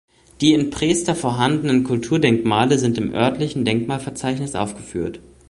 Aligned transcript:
Die 0.41 0.53
in 0.53 0.71
Prester 0.71 1.13
vorhandenen 1.13 1.83
Kulturdenkmale 1.83 2.79
sind 2.79 2.97
im 2.97 3.13
örtlichen 3.13 3.65
Denkmalverzeichnis 3.65 4.55
aufgeführt. 4.55 5.19